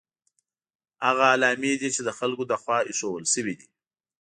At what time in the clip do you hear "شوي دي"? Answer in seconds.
3.33-3.67